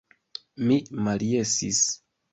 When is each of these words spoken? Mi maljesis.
Mi 0.71 0.77
maljesis. 1.09 1.83